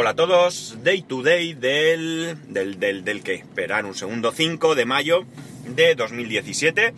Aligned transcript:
Hola 0.00 0.10
a 0.12 0.16
todos, 0.16 0.78
Day 0.82 1.02
to 1.02 1.22
Day 1.22 1.52
del, 1.52 2.38
del, 2.48 2.80
del, 2.80 3.04
del 3.04 3.22
que, 3.22 3.34
esperar 3.34 3.84
un 3.84 3.94
segundo, 3.94 4.32
5 4.32 4.74
de 4.74 4.86
mayo 4.86 5.26
de 5.66 5.94
2017. 5.94 6.94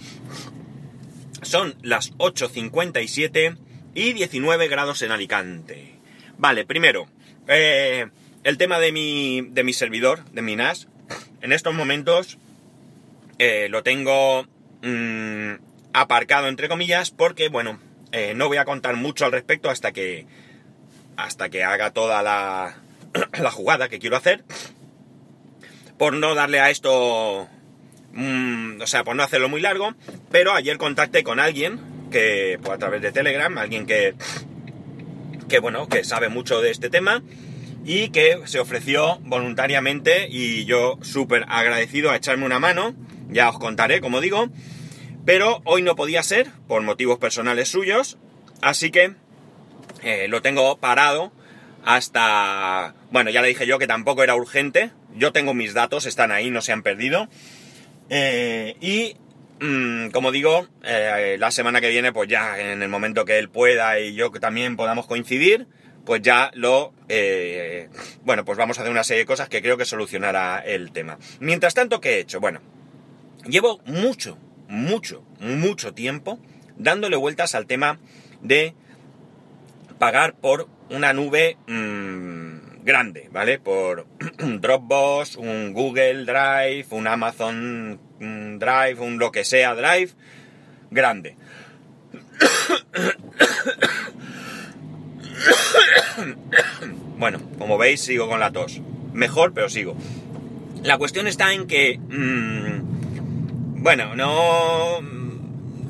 Son 1.42 1.74
las 1.82 2.12
8.57 2.18 3.58
y 3.96 4.12
19 4.12 4.68
grados 4.68 5.02
en 5.02 5.10
Alicante. 5.10 5.96
Vale, 6.38 6.64
primero, 6.64 7.08
eh, 7.48 8.06
el 8.44 8.56
tema 8.56 8.78
de 8.78 8.92
mi, 8.92 9.40
de 9.50 9.64
mi 9.64 9.72
servidor, 9.72 10.24
de 10.26 10.42
mi 10.42 10.54
NAS. 10.54 10.86
En 11.40 11.50
estos 11.50 11.74
momentos 11.74 12.38
eh, 13.40 13.66
lo 13.68 13.82
tengo 13.82 14.46
mm, 14.82 15.54
aparcado, 15.92 16.46
entre 16.46 16.68
comillas, 16.68 17.10
porque, 17.10 17.48
bueno, 17.48 17.80
eh, 18.12 18.34
no 18.36 18.46
voy 18.46 18.58
a 18.58 18.64
contar 18.64 18.94
mucho 18.94 19.24
al 19.24 19.32
respecto 19.32 19.70
hasta 19.70 19.90
que, 19.90 20.24
hasta 21.16 21.48
que 21.48 21.64
haga 21.64 21.90
toda 21.90 22.22
la, 22.22 22.81
la 23.38 23.50
jugada 23.50 23.88
que 23.88 23.98
quiero 23.98 24.16
hacer. 24.16 24.44
Por 25.98 26.14
no 26.14 26.34
darle 26.34 26.60
a 26.60 26.70
esto 26.70 27.48
Mm, 28.12 28.80
o 28.82 28.86
sea, 28.86 29.04
por 29.04 29.16
no 29.16 29.22
hacerlo 29.22 29.48
muy 29.48 29.60
largo, 29.60 29.94
pero 30.30 30.52
ayer 30.52 30.76
contacté 30.76 31.22
con 31.22 31.40
alguien 31.40 31.80
que, 32.10 32.58
pues 32.60 32.74
a 32.74 32.78
través 32.78 33.00
de 33.00 33.10
Telegram, 33.10 33.56
alguien 33.56 33.86
que, 33.86 34.14
que 35.48 35.58
bueno, 35.60 35.88
que 35.88 36.04
sabe 36.04 36.28
mucho 36.28 36.60
de 36.60 36.70
este 36.70 36.90
tema 36.90 37.22
y 37.84 38.10
que 38.10 38.40
se 38.44 38.60
ofreció 38.60 39.18
voluntariamente 39.22 40.28
y 40.28 40.66
yo 40.66 40.98
súper 41.00 41.46
agradecido 41.48 42.10
a 42.10 42.16
echarme 42.16 42.44
una 42.44 42.58
mano, 42.58 42.94
ya 43.30 43.48
os 43.48 43.58
contaré, 43.58 44.02
como 44.02 44.20
digo, 44.20 44.48
pero 45.24 45.62
hoy 45.64 45.80
no 45.80 45.96
podía 45.96 46.22
ser 46.22 46.48
por 46.68 46.82
motivos 46.82 47.18
personales 47.18 47.68
suyos, 47.68 48.18
así 48.60 48.90
que 48.90 49.14
eh, 50.02 50.26
lo 50.28 50.42
tengo 50.42 50.76
parado 50.78 51.32
hasta, 51.84 52.94
bueno, 53.10 53.30
ya 53.30 53.42
le 53.42 53.48
dije 53.48 53.66
yo 53.66 53.78
que 53.78 53.86
tampoco 53.86 54.22
era 54.22 54.34
urgente, 54.34 54.90
yo 55.14 55.32
tengo 55.32 55.54
mis 55.54 55.74
datos, 55.74 56.06
están 56.06 56.32
ahí, 56.32 56.50
no 56.50 56.60
se 56.60 56.72
han 56.72 56.82
perdido, 56.82 57.28
eh, 58.08 58.76
y 58.80 59.16
mm, 59.60 60.10
como 60.10 60.32
digo, 60.32 60.68
eh, 60.84 61.36
la 61.38 61.50
semana 61.50 61.80
que 61.80 61.88
viene, 61.88 62.12
pues 62.12 62.28
ya 62.28 62.58
en 62.58 62.82
el 62.82 62.88
momento 62.88 63.24
que 63.24 63.38
él 63.38 63.48
pueda 63.48 63.98
y 64.00 64.14
yo 64.14 64.30
también 64.32 64.76
podamos 64.76 65.06
coincidir, 65.06 65.66
pues 66.04 66.20
ya 66.22 66.50
lo... 66.54 66.92
Eh, 67.08 67.88
bueno, 68.24 68.44
pues 68.44 68.58
vamos 68.58 68.78
a 68.78 68.82
hacer 68.82 68.90
una 68.90 69.04
serie 69.04 69.22
de 69.22 69.26
cosas 69.26 69.48
que 69.48 69.62
creo 69.62 69.76
que 69.76 69.84
solucionará 69.84 70.58
el 70.58 70.92
tema. 70.92 71.18
Mientras 71.40 71.74
tanto, 71.74 72.00
¿qué 72.00 72.14
he 72.14 72.20
hecho? 72.20 72.40
Bueno, 72.40 72.60
llevo 73.46 73.80
mucho, 73.86 74.36
mucho, 74.68 75.24
mucho 75.40 75.94
tiempo 75.94 76.38
dándole 76.76 77.16
vueltas 77.16 77.54
al 77.54 77.66
tema 77.66 77.98
de 78.40 78.74
pagar 79.98 80.34
por 80.34 80.68
una 80.92 81.12
nube... 81.12 81.56
Mmm, 81.66 82.42
grande, 82.84 83.28
¿vale? 83.32 83.58
Por 83.58 84.06
Dropbox, 84.38 85.36
un 85.36 85.72
Google 85.72 86.24
Drive, 86.24 86.86
un 86.90 87.06
Amazon 87.06 87.98
Drive, 88.18 88.96
un 88.98 89.18
lo 89.18 89.32
que 89.32 89.44
sea 89.44 89.74
Drive, 89.74 90.12
grande. 90.90 91.36
Bueno, 97.18 97.40
como 97.56 97.78
veis 97.78 98.00
sigo 98.00 98.28
con 98.28 98.40
la 98.40 98.50
tos. 98.50 98.80
Mejor, 99.12 99.52
pero 99.54 99.68
sigo. 99.68 99.96
La 100.82 100.98
cuestión 100.98 101.28
está 101.28 101.52
en 101.52 101.68
que... 101.68 101.98
Mmm, 101.98 103.82
bueno, 103.82 104.16
no... 104.16 105.00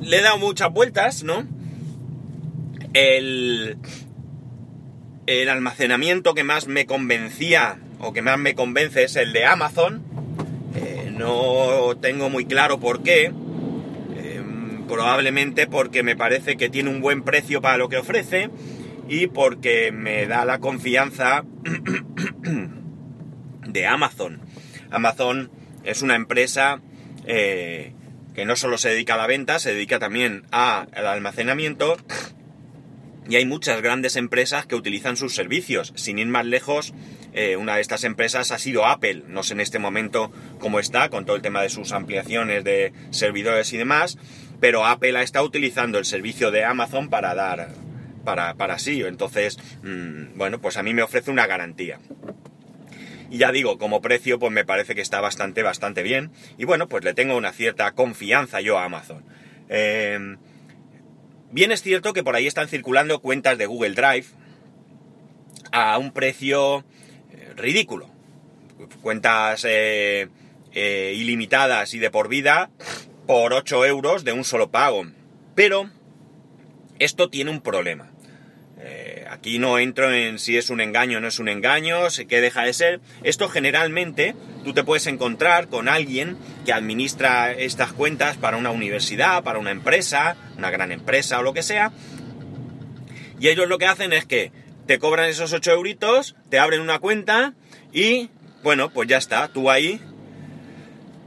Le 0.03 0.19
he 0.19 0.23
dado 0.23 0.37
muchas 0.37 0.71
vueltas, 0.71 1.23
¿no? 1.23 1.47
El 2.93 3.79
el 5.27 5.49
almacenamiento 5.49 6.35
que 6.35 6.45
más 6.45 6.67
me 6.67 6.87
convencía 6.87 7.79
o 8.01 8.13
que 8.13 8.23
más 8.23 8.39
me 8.39 8.55
convence 8.55 9.05
es 9.05 9.17
el 9.17 9.33
de 9.33 9.45
Amazon. 9.45 10.03
Eh, 10.75 11.13
no 11.17 11.97
tengo 12.01 12.31
muy 12.31 12.45
claro 12.45 12.81
por 12.81 13.03
qué. 13.03 13.27
Em, 13.27 14.87
probablemente 14.87 15.67
porque 15.67 16.03
me 16.03 16.17
parece 16.17 16.57
que 16.57 16.69
tiene 16.69 16.91
un 16.91 17.01
buen 17.01 17.23
precio 17.23 17.63
para 17.63 17.77
lo 17.77 17.89
que 17.89 17.99
ofrece 17.99 18.51
y 19.09 19.29
porque 19.29 19.93
me 19.93 20.27
da 20.27 20.45
la 20.45 20.59
confianza 20.59 21.45
de 23.67 23.87
Amazon. 23.87 24.41
Amazon 24.91 25.51
es 25.85 26.03
una 26.03 26.17
empresa 26.17 26.81
eh, 27.27 27.93
que 28.35 28.45
no 28.45 28.57
solo 28.57 28.79
se 28.79 28.89
dedica 28.89 29.15
a 29.15 29.19
la 29.19 29.27
venta, 29.27 29.59
se 29.59 29.73
dedica 29.73 29.99
también 29.99 30.45
al 30.51 31.07
almacenamiento 31.07 31.97
y 33.29 33.37
hay 33.37 33.47
muchas 33.47 33.81
grandes 33.83 34.17
empresas 34.17 34.67
que 34.67 34.75
utilizan 34.75 35.17
sus 35.17 35.35
servicios. 35.35 35.93
Sin 35.97 36.19
ir 36.19 36.27
más 36.27 36.45
lejos, 36.45 36.93
eh, 37.33 37.57
una 37.57 37.77
de 37.77 37.81
estas 37.81 38.05
empresas 38.05 38.51
ha 38.51 38.59
sido 38.59 38.87
Apple. 38.87 39.23
No 39.29 39.43
sé 39.43 39.55
en 39.55 39.61
este 39.61 39.79
momento 39.79 40.33
cómo 40.59 40.81
está 40.81 41.09
con 41.09 41.25
todo 41.25 41.37
el 41.37 41.43
tema 41.43 41.63
de 41.63 41.69
sus 41.69 41.93
ampliaciones 41.93 42.65
de 42.65 42.93
servidores 43.11 43.73
y 43.73 43.77
demás, 43.77 44.19
pero 44.61 44.85
Apple 44.85 45.17
ha 45.17 45.23
estado 45.23 45.45
utilizando 45.45 45.99
el 45.99 46.05
servicio 46.05 46.51
de 46.51 46.65
Amazon 46.65 47.11
para 47.11 47.35
dar 47.35 47.69
para, 48.25 48.55
para 48.55 48.79
sí. 48.79 49.03
Entonces, 49.03 49.59
mm, 49.83 50.37
bueno, 50.37 50.61
pues 50.61 50.77
a 50.77 50.83
mí 50.83 50.93
me 50.93 51.03
ofrece 51.03 51.31
una 51.31 51.47
garantía. 51.47 52.01
Y 53.31 53.39
ya 53.39 53.51
digo, 53.51 53.79
como 53.79 54.03
precio, 54.03 54.39
pues 54.39 54.53
me 54.53 54.65
parece 54.65 54.95
que 54.95 55.01
está 55.01 55.21
bastante, 55.21 55.63
bastante 55.63 56.03
bien. 56.03 56.33
Y 56.59 56.65
bueno, 56.65 56.89
pues 56.89 57.03
le 57.03 57.15
tengo 57.15 57.37
una 57.37 57.53
cierta 57.53 57.93
confianza 57.93 58.61
yo 58.61 58.79
a 58.79 58.85
Amazon. 58.85 59.25
Eh, 59.69 60.37
Bien 61.53 61.71
es 61.71 61.83
cierto 61.83 62.15
que 62.15 62.25
por 62.25 62.35
ahí 62.35 62.47
están 62.47 62.67
circulando 62.67 63.21
cuentas 63.21 63.59
de 63.59 63.67
Google 63.67 63.93
Drive 63.93 64.25
a 65.71 65.99
un 65.99 66.11
precio 66.11 66.83
eh, 67.31 67.53
ridículo. 67.57 68.09
Cuentas 69.03 69.67
eh, 69.69 70.29
eh, 70.73 71.13
ilimitadas 71.15 71.93
y 71.93 71.99
de 71.99 72.11
por 72.11 72.29
vida 72.29 72.71
por 73.27 73.53
8 73.53 73.85
euros 73.85 74.25
de 74.25 74.33
un 74.33 74.45
solo 74.45 74.71
pago. 74.71 75.05
Pero 75.55 75.91
esto 76.99 77.29
tiene 77.29 77.51
un 77.51 77.61
problema. 77.61 78.11
Aquí 79.33 79.59
no 79.59 79.79
entro 79.79 80.13
en 80.13 80.39
si 80.39 80.59
es 80.59 80.69
un 80.69 80.83
engaño 80.83 81.17
o 81.17 81.21
no 81.21 81.29
es 81.29 81.39
un 81.39 81.49
engaño, 81.49 82.09
qué 82.29 82.41
deja 82.43 82.65
de 82.65 82.75
ser. 82.75 83.01
Esto 83.23 83.49
generalmente 83.49 84.37
tú 84.63 84.75
te 84.75 84.85
puedes 84.85 85.07
encontrar 85.07 85.69
con 85.69 85.89
alguien 85.89 86.37
que 86.67 86.75
administra 86.75 87.53
estas 87.53 87.93
cuentas 87.93 88.37
para 88.37 88.59
una 88.59 88.71
universidad, 88.71 89.43
para 89.43 89.59
una 89.59 89.71
empresa, 89.71 90.37
una 90.59 90.71
gran 90.71 90.93
empresa 90.93 91.41
o 91.41 91.43
lo 91.43 91.55
que 91.55 91.63
sea. 91.63 91.93
Y 93.41 93.49
ellos 93.49 93.69
lo 93.69 93.79
que 93.79 93.87
hacen 93.87 94.13
es 94.13 94.27
que 94.27 94.53
te 94.87 94.99
cobran 94.99 95.31
esos 95.31 95.53
8 95.53 95.73
euritos, 95.73 96.37
te 96.51 96.59
abren 96.59 96.83
una 96.83 96.99
cuenta 96.99 97.55
y, 97.91 98.29
bueno, 98.63 98.91
pues 98.91 99.09
ya 99.09 99.17
está, 99.17 99.49
tú 99.49 99.71
ahí 99.71 99.99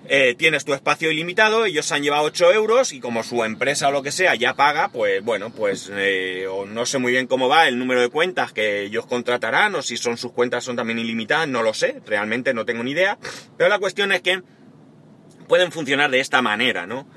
eh, 0.07 0.35
tienes 0.37 0.65
tu 0.65 0.73
espacio 0.73 1.11
ilimitado, 1.11 1.65
ellos 1.65 1.91
han 1.91 2.03
llevado 2.03 2.23
8 2.23 2.53
euros 2.53 2.93
y 2.93 2.99
como 2.99 3.23
su 3.23 3.43
empresa 3.43 3.87
o 3.87 3.91
lo 3.91 4.03
que 4.03 4.11
sea 4.11 4.35
ya 4.35 4.53
paga, 4.53 4.89
pues 4.89 5.23
bueno, 5.23 5.51
pues 5.51 5.91
eh, 5.93 6.47
no 6.67 6.85
sé 6.85 6.97
muy 6.99 7.11
bien 7.11 7.27
cómo 7.27 7.47
va 7.47 7.67
el 7.67 7.77
número 7.79 8.01
de 8.01 8.09
cuentas 8.09 8.51
que 8.51 8.83
ellos 8.83 9.05
contratarán 9.05 9.75
o 9.75 9.81
si 9.81 9.97
son 9.97 10.17
sus 10.17 10.31
cuentas 10.31 10.63
son 10.63 10.75
también 10.75 10.99
ilimitadas, 10.99 11.47
no 11.47 11.63
lo 11.63 11.73
sé, 11.73 12.01
realmente 12.05 12.53
no 12.53 12.65
tengo 12.65 12.83
ni 12.83 12.91
idea, 12.91 13.17
pero 13.57 13.69
la 13.69 13.79
cuestión 13.79 14.11
es 14.11 14.21
que 14.21 14.41
pueden 15.47 15.71
funcionar 15.71 16.11
de 16.11 16.19
esta 16.19 16.41
manera, 16.41 16.85
¿no? 16.85 17.07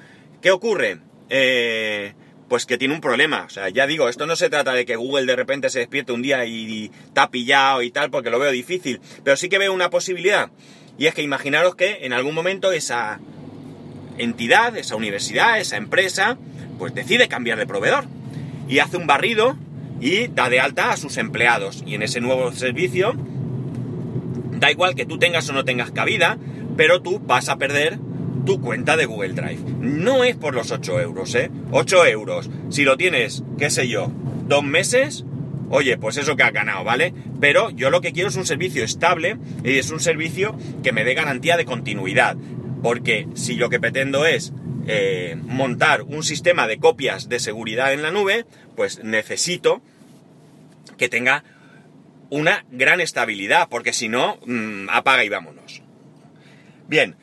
¿Qué 0.40 0.50
ocurre? 0.50 0.98
Eh, 1.30 2.14
pues 2.48 2.66
que 2.66 2.78
tiene 2.78 2.94
un 2.94 3.00
problema. 3.00 3.44
O 3.44 3.50
sea, 3.50 3.68
ya 3.68 3.86
digo, 3.86 4.08
esto 4.08 4.26
no 4.26 4.36
se 4.36 4.50
trata 4.50 4.72
de 4.72 4.86
que 4.86 4.96
Google 4.96 5.26
de 5.26 5.36
repente 5.36 5.70
se 5.70 5.80
despierte 5.80 6.12
un 6.12 6.22
día 6.22 6.44
y, 6.46 6.90
está 7.06 7.30
pillado 7.30 7.82
y 7.82 7.90
tal, 7.90 8.10
porque 8.10 8.30
lo 8.30 8.38
veo 8.38 8.50
difícil. 8.50 9.00
Pero 9.22 9.36
sí 9.36 9.48
que 9.48 9.58
veo 9.58 9.72
una 9.72 9.90
posibilidad. 9.90 10.50
Y 10.98 11.06
es 11.06 11.14
que 11.14 11.22
imaginaros 11.22 11.76
que 11.76 12.04
en 12.04 12.12
algún 12.12 12.34
momento 12.34 12.72
esa 12.72 13.20
entidad, 14.18 14.76
esa 14.76 14.96
universidad, 14.96 15.60
esa 15.60 15.76
empresa, 15.76 16.36
pues 16.78 16.92
decide 16.94 17.28
cambiar 17.28 17.58
de 17.58 17.66
proveedor. 17.66 18.04
Y 18.68 18.80
hace 18.80 18.96
un 18.96 19.06
barrido 19.06 19.56
y 20.00 20.26
da 20.26 20.50
de 20.50 20.60
alta 20.60 20.90
a 20.90 20.96
sus 20.96 21.16
empleados. 21.16 21.84
Y 21.86 21.94
en 21.94 22.02
ese 22.02 22.20
nuevo 22.20 22.52
servicio, 22.52 23.14
da 24.58 24.70
igual 24.70 24.94
que 24.94 25.06
tú 25.06 25.18
tengas 25.18 25.48
o 25.48 25.52
no 25.52 25.64
tengas 25.64 25.92
cabida, 25.92 26.36
pero 26.76 27.00
tú 27.00 27.20
vas 27.20 27.48
a 27.48 27.56
perder 27.56 27.98
tu 28.44 28.60
cuenta 28.60 28.96
de 28.96 29.06
Google 29.06 29.34
Drive. 29.34 29.60
No 29.80 30.24
es 30.24 30.36
por 30.36 30.54
los 30.54 30.70
8 30.70 31.00
euros, 31.00 31.34
¿eh? 31.34 31.50
8 31.70 32.06
euros. 32.06 32.50
Si 32.70 32.84
lo 32.84 32.96
tienes, 32.96 33.44
qué 33.56 33.70
sé 33.70 33.88
yo, 33.88 34.10
dos 34.46 34.64
meses, 34.64 35.24
oye, 35.70 35.96
pues 35.98 36.16
eso 36.16 36.36
que 36.36 36.42
ha 36.42 36.50
ganado, 36.50 36.84
¿vale? 36.84 37.14
Pero 37.40 37.70
yo 37.70 37.90
lo 37.90 38.00
que 38.00 38.12
quiero 38.12 38.28
es 38.28 38.36
un 38.36 38.46
servicio 38.46 38.84
estable 38.84 39.38
y 39.64 39.78
es 39.78 39.90
un 39.90 40.00
servicio 40.00 40.56
que 40.82 40.92
me 40.92 41.04
dé 41.04 41.14
garantía 41.14 41.56
de 41.56 41.64
continuidad. 41.64 42.36
Porque 42.82 43.26
si 43.34 43.56
lo 43.56 43.70
que 43.70 43.80
pretendo 43.80 44.24
es 44.24 44.52
eh, 44.86 45.36
montar 45.42 46.02
un 46.02 46.22
sistema 46.22 46.66
de 46.66 46.78
copias 46.78 47.28
de 47.28 47.40
seguridad 47.40 47.92
en 47.92 48.02
la 48.02 48.10
nube, 48.10 48.46
pues 48.76 49.02
necesito 49.02 49.82
que 50.96 51.08
tenga 51.08 51.44
una 52.30 52.64
gran 52.70 53.00
estabilidad, 53.00 53.68
porque 53.68 53.92
si 53.92 54.08
no, 54.08 54.38
mm, 54.46 54.88
apaga 54.90 55.24
y 55.24 55.28
vámonos. 55.28 55.82
Bien, 56.86 57.16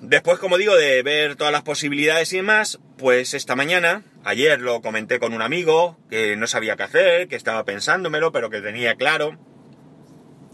Después, 0.00 0.38
como 0.38 0.56
digo, 0.56 0.74
de 0.76 1.02
ver 1.02 1.36
todas 1.36 1.52
las 1.52 1.62
posibilidades 1.62 2.32
y 2.32 2.36
demás, 2.36 2.78
pues 2.96 3.34
esta 3.34 3.54
mañana, 3.54 4.02
ayer 4.24 4.60
lo 4.60 4.80
comenté 4.80 5.18
con 5.18 5.32
un 5.32 5.42
amigo 5.42 5.98
que 6.10 6.36
no 6.36 6.46
sabía 6.46 6.76
qué 6.76 6.82
hacer, 6.82 7.28
que 7.28 7.36
estaba 7.36 7.64
pensándomelo, 7.64 8.32
pero 8.32 8.50
que 8.50 8.60
tenía 8.60 8.94
claro 8.94 9.38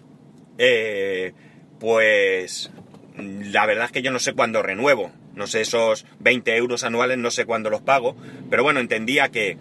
eh, 0.59 1.33
pues 1.79 2.71
la 3.17 3.65
verdad 3.65 3.87
es 3.87 3.93
que 3.93 4.03
yo 4.03 4.11
no 4.11 4.19
sé 4.19 4.35
cuándo 4.35 4.63
renuevo. 4.63 5.11
No 5.35 5.47
sé, 5.47 5.63
esos 5.63 6.05
20 6.19 6.55
euros 6.55 6.85
anuales 6.85 7.17
no 7.17 7.31
sé 7.31 7.47
cuándo 7.47 7.71
los 7.71 7.81
pago. 7.81 8.15
Pero 8.51 8.63
bueno, 8.63 8.79
entendía 8.79 9.31
que, 9.31 9.57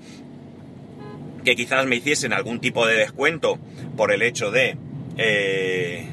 que 1.49 1.55
quizás 1.55 1.87
me 1.87 1.95
hiciesen 1.95 2.31
algún 2.31 2.59
tipo 2.59 2.85
de 2.85 2.95
descuento 2.95 3.57
por 3.97 4.11
el 4.11 4.21
hecho 4.21 4.51
de... 4.51 4.77
Eh, 5.17 6.07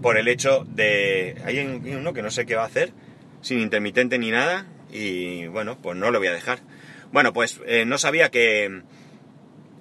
por 0.00 0.16
el 0.16 0.28
hecho 0.28 0.64
de... 0.68 1.34
Hay 1.44 1.58
uno 1.58 2.12
que 2.12 2.22
no 2.22 2.30
sé 2.30 2.46
qué 2.46 2.54
va 2.54 2.62
a 2.62 2.66
hacer, 2.66 2.92
sin 3.40 3.58
intermitente 3.58 4.20
ni 4.20 4.30
nada, 4.30 4.66
y 4.92 5.48
bueno, 5.48 5.78
pues 5.82 5.96
no 5.96 6.12
lo 6.12 6.20
voy 6.20 6.28
a 6.28 6.32
dejar. 6.32 6.60
Bueno, 7.12 7.32
pues 7.32 7.60
eh, 7.66 7.84
no 7.84 7.98
sabía 7.98 8.30
que 8.30 8.82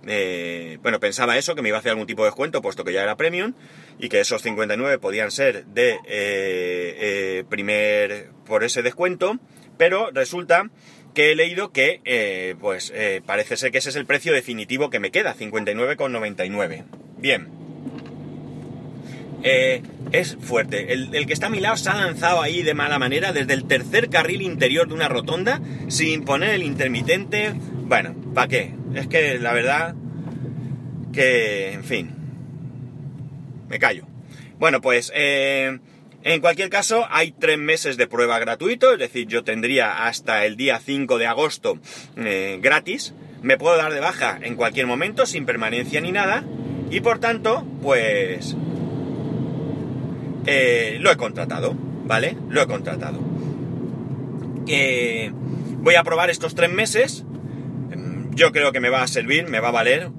eh, 0.07 0.79
bueno, 0.81 0.99
pensaba 0.99 1.37
eso, 1.37 1.53
que 1.53 1.61
me 1.61 1.69
iba 1.69 1.77
a 1.77 1.79
hacer 1.79 1.91
algún 1.91 2.07
tipo 2.07 2.23
de 2.23 2.29
descuento, 2.29 2.61
puesto 2.61 2.83
que 2.83 2.93
ya 2.93 3.03
era 3.03 3.17
premium, 3.17 3.53
y 3.99 4.09
que 4.09 4.19
esos 4.19 4.41
59 4.41 4.97
podían 4.97 5.29
ser 5.29 5.65
de 5.67 5.91
eh, 5.91 5.99
eh, 6.07 7.43
primer 7.49 8.31
por 8.45 8.63
ese 8.63 8.81
descuento, 8.81 9.37
pero 9.77 10.09
resulta 10.11 10.69
que 11.13 11.31
he 11.31 11.35
leído 11.35 11.71
que, 11.71 12.55
pues, 12.59 12.93
parece 13.25 13.57
ser 13.57 13.71
que 13.71 13.79
ese 13.79 13.89
es 13.89 13.95
el 13.95 14.05
precio 14.05 14.33
definitivo 14.33 14.89
que 14.89 14.99
me 14.99 15.11
queda, 15.11 15.35
59,99. 15.35 16.83
Bien. 17.17 17.47
es 20.11 20.37
fuerte. 20.41 20.93
El, 20.93 21.13
el, 21.15 21.25
que 21.25 21.33
está 21.33 21.47
a 21.47 21.49
mi 21.49 21.59
lado 21.59 21.77
se 21.77 21.89
ha 21.89 21.95
lanzado 21.95 22.41
ahí 22.41 22.63
de 22.63 22.73
mala 22.73 22.99
manera 22.99 23.31
desde 23.31 23.53
el 23.53 23.65
tercer 23.65 24.09
carril 24.09 24.41
interior 24.41 24.87
de 24.87 24.93
una 24.93 25.07
rotonda 25.07 25.61
sin 25.87 26.25
poner 26.25 26.51
el 26.51 26.63
intermitente. 26.63 27.53
Bueno, 27.53 28.15
¿para 28.33 28.47
qué? 28.47 28.73
Es 28.95 29.07
que 29.07 29.39
la 29.39 29.53
verdad 29.53 29.95
que, 31.13 31.73
en 31.73 31.83
fin, 31.83 32.11
me 33.69 33.79
callo. 33.79 34.05
Bueno, 34.59 34.81
pues 34.81 35.11
eh, 35.15 35.79
en 36.23 36.41
cualquier 36.41 36.69
caso 36.69 37.05
hay 37.09 37.31
tres 37.31 37.57
meses 37.57 37.97
de 37.97 38.07
prueba 38.07 38.39
gratuito, 38.39 38.93
es 38.93 38.99
decir, 38.99 39.27
yo 39.27 39.43
tendría 39.43 40.07
hasta 40.07 40.45
el 40.45 40.55
día 40.55 40.79
5 40.79 41.17
de 41.17 41.27
agosto 41.27 41.79
eh, 42.17 42.59
gratis. 42.61 43.13
Me 43.41 43.57
puedo 43.57 43.77
dar 43.77 43.93
de 43.93 44.01
baja 44.01 44.37
en 44.41 44.55
cualquier 44.55 44.85
momento, 44.85 45.25
sin 45.25 45.45
permanencia 45.45 46.01
ni 46.01 46.11
nada. 46.11 46.43
Y 46.91 47.01
por 47.01 47.19
tanto, 47.19 47.65
pues... 47.81 48.55
Eh, 50.45 50.97
lo 50.99 51.11
he 51.11 51.17
contratado, 51.17 51.75
¿vale? 52.05 52.35
Lo 52.49 52.61
he 52.61 52.67
contratado. 52.67 53.19
voy 55.77 55.95
a 55.95 56.03
probar 56.03 56.29
estos 56.29 56.55
tres 56.55 56.71
meses 56.71 57.25
yo 58.39 58.53
creo 58.53 58.71
que 58.71 58.79
me 58.79 58.89
va 58.89 59.03
a 59.03 59.07
servir, 59.07 59.47
me 59.49 59.59
va 59.59 59.67
a 59.67 59.71
valer. 59.71 60.09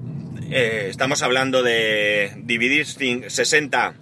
Eh, 0.51 0.87
estamos 0.89 1.23
hablando 1.23 1.63
de 1.63 2.31
dividir 2.43 2.85
60 2.85 3.95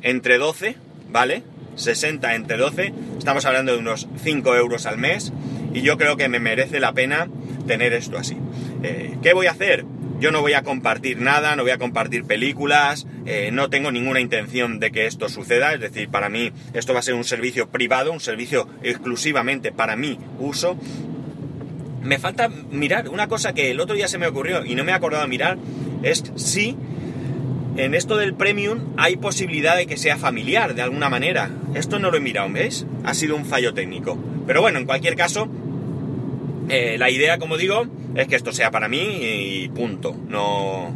entre 0.00 0.38
12, 0.38 0.76
¿vale? 1.16 1.42
60 1.76 2.34
entre 2.34 2.58
12, 2.58 2.92
estamos 3.16 3.46
hablando 3.46 3.72
de 3.72 3.78
unos 3.78 4.06
5 4.22 4.54
euros 4.54 4.84
al 4.84 4.98
mes 4.98 5.32
y 5.72 5.80
yo 5.80 5.96
creo 5.96 6.18
que 6.18 6.28
me 6.28 6.40
merece 6.40 6.78
la 6.78 6.92
pena 6.92 7.26
tener 7.66 7.94
esto 7.94 8.18
así. 8.18 8.36
Eh, 8.82 9.16
¿Qué 9.22 9.32
voy 9.32 9.46
a 9.46 9.52
hacer? 9.52 9.86
Yo 10.20 10.30
no 10.30 10.42
voy 10.42 10.52
a 10.52 10.62
compartir 10.62 11.18
nada, 11.18 11.56
no 11.56 11.62
voy 11.62 11.70
a 11.70 11.78
compartir 11.78 12.24
películas, 12.24 13.06
eh, 13.24 13.48
no 13.50 13.70
tengo 13.70 13.90
ninguna 13.90 14.20
intención 14.20 14.78
de 14.78 14.90
que 14.90 15.06
esto 15.06 15.30
suceda, 15.30 15.72
es 15.72 15.80
decir, 15.80 16.10
para 16.10 16.28
mí 16.28 16.52
esto 16.74 16.92
va 16.92 16.98
a 16.98 17.02
ser 17.02 17.14
un 17.14 17.24
servicio 17.24 17.70
privado, 17.70 18.12
un 18.12 18.20
servicio 18.20 18.68
exclusivamente 18.82 19.72
para 19.72 19.96
mi 19.96 20.18
uso 20.38 20.76
me 22.02 22.18
falta 22.18 22.48
mirar 22.48 23.08
una 23.08 23.26
cosa 23.26 23.54
que 23.54 23.70
el 23.70 23.80
otro 23.80 23.96
día 23.96 24.06
se 24.06 24.18
me 24.18 24.26
ocurrió 24.26 24.66
y 24.66 24.74
no 24.74 24.84
me 24.84 24.92
he 24.92 24.94
acordado 24.94 25.24
de 25.24 25.28
mirar, 25.28 25.56
es 26.02 26.22
si 26.36 26.76
en 27.76 27.94
esto 27.94 28.16
del 28.16 28.34
premium 28.34 28.94
hay 28.96 29.16
posibilidad 29.16 29.76
de 29.76 29.86
que 29.86 29.96
sea 29.96 30.16
familiar 30.16 30.74
de 30.74 30.82
alguna 30.82 31.08
manera. 31.08 31.50
Esto 31.74 31.98
no 31.98 32.10
lo 32.10 32.16
he 32.16 32.20
mirado, 32.20 32.50
¿veis? 32.50 32.86
Ha 33.04 33.14
sido 33.14 33.36
un 33.36 33.44
fallo 33.44 33.74
técnico. 33.74 34.18
Pero 34.46 34.60
bueno, 34.62 34.78
en 34.78 34.86
cualquier 34.86 35.16
caso, 35.16 35.48
eh, 36.68 36.96
la 36.98 37.10
idea, 37.10 37.38
como 37.38 37.56
digo, 37.56 37.86
es 38.14 38.28
que 38.28 38.36
esto 38.36 38.52
sea 38.52 38.70
para 38.70 38.88
mí 38.88 39.18
y 39.20 39.68
punto. 39.68 40.16
No, 40.28 40.94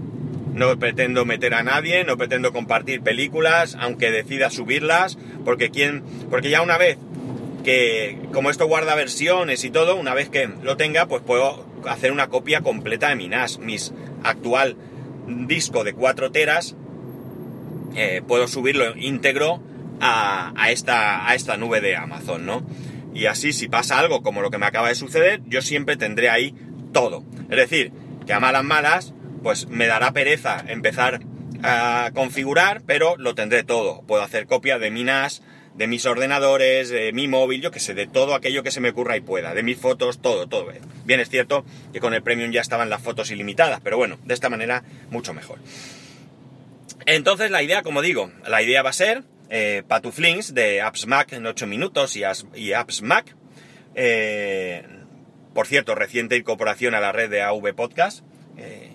no 0.54 0.78
pretendo 0.78 1.24
meter 1.24 1.54
a 1.54 1.62
nadie, 1.62 2.04
no 2.04 2.16
pretendo 2.16 2.52
compartir 2.52 3.02
películas, 3.02 3.76
aunque 3.78 4.10
decida 4.10 4.50
subirlas, 4.50 5.18
porque, 5.44 5.70
quien, 5.70 6.02
porque 6.30 6.50
ya 6.50 6.62
una 6.62 6.78
vez 6.78 6.98
que 7.64 8.18
como 8.32 8.50
esto 8.50 8.66
guarda 8.66 8.94
versiones 8.94 9.64
y 9.64 9.70
todo, 9.70 9.96
una 9.96 10.14
vez 10.14 10.30
que 10.30 10.48
lo 10.62 10.76
tenga, 10.76 11.06
pues 11.06 11.22
puedo 11.22 11.66
hacer 11.86 12.10
una 12.10 12.28
copia 12.28 12.62
completa 12.62 13.10
de 13.10 13.16
mi 13.16 13.28
NAS, 13.28 13.58
mis 13.58 13.92
actual 14.22 14.76
disco 15.46 15.84
de 15.84 15.92
4 15.92 16.30
teras, 16.32 16.76
eh, 17.94 18.22
puedo 18.26 18.48
subirlo 18.48 18.96
íntegro 18.96 19.60
a, 20.00 20.70
esta, 20.70 21.28
a 21.28 21.34
esta 21.34 21.56
nube 21.56 21.80
de 21.80 21.96
Amazon, 21.96 22.46
¿no? 22.46 22.62
Y 23.14 23.26
así, 23.26 23.52
si 23.52 23.68
pasa 23.68 23.98
algo 23.98 24.22
como 24.22 24.40
lo 24.40 24.50
que 24.50 24.58
me 24.58 24.66
acaba 24.66 24.88
de 24.88 24.94
suceder, 24.94 25.42
yo 25.46 25.62
siempre 25.62 25.96
tendré 25.96 26.30
ahí 26.30 26.54
todo. 26.92 27.24
Es 27.50 27.56
decir, 27.56 27.92
que 28.26 28.32
a 28.32 28.40
malas 28.40 28.64
malas, 28.64 29.14
pues 29.42 29.68
me 29.68 29.86
dará 29.86 30.12
pereza 30.12 30.64
empezar 30.68 31.20
a 31.62 32.10
configurar, 32.14 32.82
pero 32.86 33.16
lo 33.16 33.34
tendré 33.34 33.64
todo. 33.64 34.02
Puedo 34.02 34.22
hacer 34.22 34.46
copia 34.46 34.78
de 34.78 34.90
mi 34.90 35.04
NAS, 35.04 35.42
de 35.74 35.86
mis 35.86 36.04
ordenadores, 36.06 36.88
de 36.88 37.12
mi 37.12 37.28
móvil, 37.28 37.62
yo 37.62 37.70
que 37.70 37.80
sé, 37.80 37.94
de 37.94 38.06
todo 38.06 38.34
aquello 38.34 38.62
que 38.62 38.70
se 38.70 38.80
me 38.80 38.90
ocurra 38.90 39.16
y 39.16 39.20
pueda, 39.20 39.54
de 39.54 39.62
mis 39.62 39.78
fotos, 39.78 40.20
todo, 40.20 40.46
todo. 40.48 40.72
Bien, 41.04 41.20
es 41.20 41.30
cierto 41.30 41.64
que 41.92 42.00
con 42.00 42.14
el 42.14 42.22
Premium 42.22 42.50
ya 42.50 42.60
estaban 42.60 42.90
las 42.90 43.02
fotos 43.02 43.30
ilimitadas, 43.30 43.80
pero 43.80 43.96
bueno, 43.96 44.18
de 44.24 44.34
esta 44.34 44.50
manera 44.50 44.82
mucho 45.10 45.32
mejor. 45.32 45.58
Entonces 47.06 47.50
la 47.50 47.62
idea, 47.62 47.82
como 47.82 48.02
digo, 48.02 48.30
la 48.46 48.62
idea 48.62 48.82
va 48.82 48.90
a 48.90 48.94
ser 48.94 49.24
eh, 49.48 49.82
Patuflinks 49.86 50.54
de 50.54 50.80
Apps 50.80 51.06
Mac 51.06 51.32
en 51.32 51.46
8 51.46 51.66
minutos 51.66 52.16
y, 52.16 52.72
Apps 52.72 53.02
Mac. 53.02 53.34
Eh, 53.94 54.86
por 55.54 55.66
cierto, 55.66 55.94
reciente 55.94 56.36
incorporación 56.36 56.94
a 56.94 57.00
la 57.00 57.12
red 57.12 57.30
de 57.30 57.42
AV 57.42 57.74
Podcast. 57.74 58.24
Eh, 58.56 58.90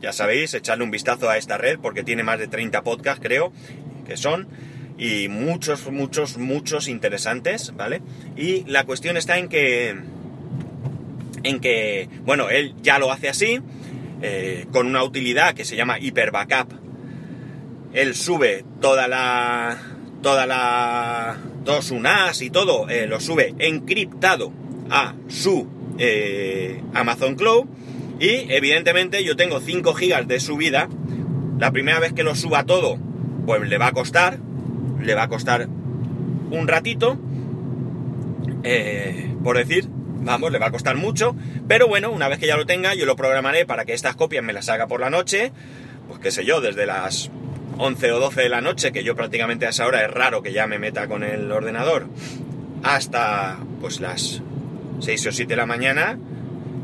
ya 0.00 0.12
sabéis, 0.12 0.54
echarle 0.54 0.84
un 0.84 0.90
vistazo 0.90 1.28
a 1.28 1.36
esta 1.36 1.58
red 1.58 1.78
porque 1.80 2.04
tiene 2.04 2.22
más 2.22 2.38
de 2.38 2.46
30 2.46 2.82
podcasts, 2.82 3.20
creo, 3.22 3.52
que 4.06 4.16
son 4.16 4.48
y 4.98 5.28
muchos, 5.28 5.90
muchos, 5.90 6.36
muchos 6.38 6.88
interesantes, 6.88 7.72
¿vale? 7.76 8.02
Y 8.36 8.64
la 8.64 8.84
cuestión 8.84 9.16
está 9.16 9.38
en 9.38 9.48
que, 9.48 9.96
en 11.44 11.60
que, 11.60 12.08
bueno, 12.24 12.50
él 12.50 12.74
ya 12.82 12.98
lo 12.98 13.12
hace 13.12 13.28
así, 13.28 13.60
eh, 14.20 14.66
con 14.72 14.86
una 14.86 15.04
utilidad 15.04 15.54
que 15.54 15.64
se 15.64 15.76
llama 15.76 15.98
Hyper 15.98 16.32
Backup. 16.32 16.72
Él 17.92 18.16
sube 18.16 18.64
toda 18.80 19.06
la, 19.06 19.78
toda 20.20 20.46
la, 20.46 21.38
todo 21.64 21.80
su 21.80 22.00
NAS 22.00 22.42
y 22.42 22.50
todo, 22.50 22.88
eh, 22.88 23.06
lo 23.06 23.20
sube 23.20 23.54
encriptado 23.58 24.52
a 24.90 25.14
su 25.28 25.68
eh, 25.98 26.82
Amazon 26.94 27.36
Cloud 27.36 27.66
y 28.18 28.52
evidentemente 28.52 29.22
yo 29.22 29.36
tengo 29.36 29.60
5 29.60 29.94
GB 29.94 30.26
de 30.26 30.40
subida. 30.40 30.88
La 31.58 31.70
primera 31.70 32.00
vez 32.00 32.12
que 32.12 32.24
lo 32.24 32.34
suba 32.34 32.64
todo, 32.64 32.98
pues 33.46 33.68
le 33.68 33.78
va 33.78 33.88
a 33.88 33.92
costar, 33.92 34.38
le 35.00 35.14
va 35.14 35.24
a 35.24 35.28
costar 35.28 35.68
un 36.50 36.68
ratito, 36.68 37.18
eh, 38.62 39.34
por 39.42 39.56
decir, 39.56 39.88
vamos, 39.88 40.50
le 40.52 40.58
va 40.58 40.66
a 40.66 40.70
costar 40.70 40.96
mucho, 40.96 41.34
pero 41.66 41.88
bueno, 41.88 42.10
una 42.10 42.28
vez 42.28 42.38
que 42.38 42.46
ya 42.46 42.56
lo 42.56 42.66
tenga, 42.66 42.94
yo 42.94 43.06
lo 43.06 43.16
programaré 43.16 43.66
para 43.66 43.84
que 43.84 43.94
estas 43.94 44.16
copias 44.16 44.44
me 44.44 44.52
las 44.52 44.68
haga 44.68 44.86
por 44.86 45.00
la 45.00 45.10
noche, 45.10 45.52
pues 46.08 46.20
qué 46.20 46.30
sé 46.30 46.44
yo, 46.44 46.60
desde 46.60 46.86
las 46.86 47.30
11 47.78 48.12
o 48.12 48.20
12 48.20 48.42
de 48.42 48.48
la 48.48 48.60
noche, 48.60 48.92
que 48.92 49.04
yo 49.04 49.14
prácticamente 49.14 49.66
a 49.66 49.70
esa 49.70 49.86
hora 49.86 50.04
es 50.04 50.10
raro 50.10 50.42
que 50.42 50.52
ya 50.52 50.66
me 50.66 50.78
meta 50.78 51.06
con 51.06 51.22
el 51.22 51.50
ordenador, 51.52 52.08
hasta 52.82 53.58
pues 53.80 54.00
las 54.00 54.42
6 55.00 55.26
o 55.26 55.32
7 55.32 55.52
de 55.52 55.56
la 55.56 55.66
mañana, 55.66 56.18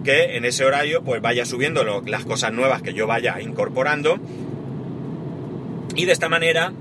que 0.05 0.37
en 0.37 0.45
ese 0.45 0.65
horario 0.65 1.03
pues 1.03 1.21
vaya 1.21 1.47
subiendo 1.47 2.03
las 2.07 2.25
cosas 2.25 2.53
nuevas 2.53 2.83
que 2.83 2.95
yo 2.95 3.07
vaya 3.07 3.41
incorporando, 3.41 4.19
y 5.97 6.05
de 6.07 6.13
esta 6.13 6.29
manera 6.29 6.73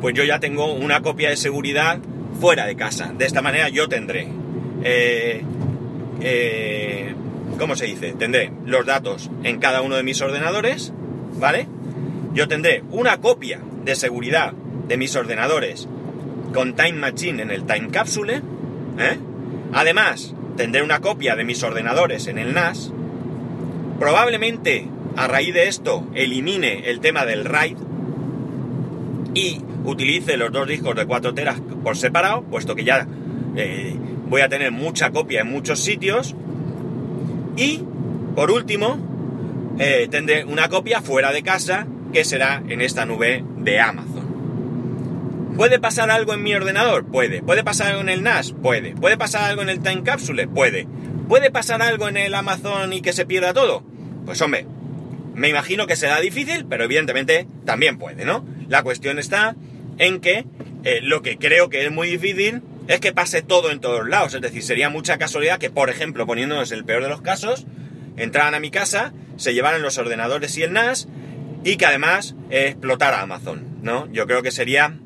pues 0.00 0.14
yo 0.14 0.24
ya 0.24 0.40
tengo 0.40 0.72
una 0.72 1.02
copia 1.02 1.30
de 1.30 1.36
seguridad 1.36 1.98
fuera 2.40 2.66
de 2.66 2.76
casa. 2.76 3.12
De 3.16 3.26
esta 3.26 3.42
manera 3.42 3.68
yo 3.68 3.88
tendré, 3.88 4.28
eh, 4.82 5.42
eh, 6.20 7.14
¿cómo 7.58 7.76
se 7.76 7.86
dice? 7.86 8.12
Tendré 8.12 8.50
los 8.64 8.86
datos 8.86 9.30
en 9.42 9.58
cada 9.58 9.82
uno 9.82 9.96
de 9.96 10.02
mis 10.02 10.20
ordenadores, 10.20 10.92
¿vale? 11.38 11.66
Yo 12.32 12.48
tendré 12.48 12.82
una 12.90 13.18
copia 13.18 13.60
de 13.84 13.94
seguridad 13.94 14.52
de 14.88 14.96
mis 14.96 15.14
ordenadores 15.16 15.88
con 16.54 16.74
Time 16.74 16.94
Machine 16.94 17.42
en 17.42 17.50
el 17.50 17.64
Time 17.64 17.88
Capsule, 17.90 18.42
¿eh? 18.98 19.18
Además, 19.72 20.34
tendré 20.56 20.82
una 20.82 21.00
copia 21.00 21.36
de 21.36 21.44
mis 21.44 21.62
ordenadores 21.62 22.26
en 22.26 22.38
el 22.38 22.54
NAS. 22.54 22.92
Probablemente 23.98 24.88
a 25.16 25.26
raíz 25.26 25.54
de 25.54 25.68
esto 25.68 26.06
elimine 26.14 26.88
el 26.90 27.00
tema 27.00 27.26
del 27.26 27.44
RAID 27.44 27.76
y 29.34 29.60
utilice 29.84 30.36
los 30.36 30.52
dos 30.52 30.66
discos 30.66 30.94
de 30.96 31.06
4 31.06 31.34
teras 31.34 31.60
por 31.82 31.96
separado, 31.96 32.42
puesto 32.42 32.74
que 32.74 32.84
ya 32.84 33.06
eh, 33.56 33.94
voy 34.28 34.40
a 34.40 34.48
tener 34.48 34.72
mucha 34.72 35.10
copia 35.10 35.40
en 35.42 35.48
muchos 35.48 35.80
sitios. 35.80 36.34
Y, 37.56 37.82
por 38.34 38.50
último, 38.50 38.98
eh, 39.78 40.08
tendré 40.10 40.44
una 40.44 40.68
copia 40.68 41.00
fuera 41.00 41.32
de 41.32 41.42
casa 41.42 41.86
que 42.12 42.24
será 42.24 42.62
en 42.68 42.80
esta 42.80 43.06
nube 43.06 43.44
de 43.58 43.80
Amazon. 43.80 44.30
¿Puede 45.56 45.78
pasar 45.78 46.10
algo 46.10 46.32
en 46.32 46.42
mi 46.42 46.54
ordenador? 46.54 47.04
Puede. 47.04 47.42
¿Puede 47.42 47.62
pasar 47.62 47.88
algo 47.88 48.00
en 48.00 48.08
el 48.08 48.22
NAS? 48.22 48.52
Puede. 48.52 48.94
¿Puede 48.94 49.18
pasar 49.18 49.50
algo 49.50 49.62
en 49.62 49.68
el 49.68 49.80
Time 49.80 50.02
Capsule? 50.02 50.48
Puede. 50.48 50.86
¿Puede 51.28 51.50
pasar 51.50 51.82
algo 51.82 52.08
en 52.08 52.16
el 52.16 52.34
Amazon 52.34 52.92
y 52.92 53.02
que 53.02 53.12
se 53.12 53.26
pierda 53.26 53.52
todo? 53.52 53.82
Pues 54.24 54.40
hombre, 54.40 54.66
me 55.34 55.48
imagino 55.48 55.86
que 55.86 55.96
será 55.96 56.20
difícil, 56.20 56.66
pero 56.66 56.84
evidentemente 56.84 57.46
también 57.64 57.98
puede, 57.98 58.24
¿no? 58.24 58.44
La 58.70 58.84
cuestión 58.84 59.18
está 59.18 59.56
en 59.98 60.20
que 60.20 60.46
eh, 60.84 61.00
lo 61.02 61.22
que 61.22 61.38
creo 61.38 61.68
que 61.68 61.84
es 61.84 61.90
muy 61.90 62.08
difícil 62.08 62.62
es 62.86 63.00
que 63.00 63.12
pase 63.12 63.42
todo 63.42 63.72
en 63.72 63.80
todos 63.80 64.08
lados. 64.08 64.32
Es 64.32 64.40
decir, 64.40 64.62
sería 64.62 64.88
mucha 64.88 65.18
casualidad 65.18 65.58
que, 65.58 65.70
por 65.70 65.90
ejemplo, 65.90 66.24
poniéndonos 66.24 66.70
el 66.70 66.84
peor 66.84 67.02
de 67.02 67.08
los 67.08 67.20
casos, 67.20 67.66
entraran 68.16 68.54
a 68.54 68.60
mi 68.60 68.70
casa, 68.70 69.12
se 69.36 69.54
llevaran 69.54 69.82
los 69.82 69.98
ordenadores 69.98 70.56
y 70.56 70.62
el 70.62 70.72
NAS 70.72 71.08
y 71.64 71.78
que 71.78 71.86
además 71.86 72.36
explotara 72.48 73.20
Amazon, 73.20 73.80
¿no? 73.82 74.10
Yo 74.12 74.28
creo 74.28 74.40
que 74.40 74.52
sería 74.52 74.96